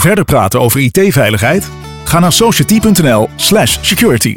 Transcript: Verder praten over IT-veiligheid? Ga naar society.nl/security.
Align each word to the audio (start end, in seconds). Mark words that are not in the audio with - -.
Verder 0.00 0.24
praten 0.24 0.60
over 0.60 0.80
IT-veiligheid? 0.80 1.70
Ga 2.04 2.18
naar 2.18 2.32
society.nl/security. 2.32 4.36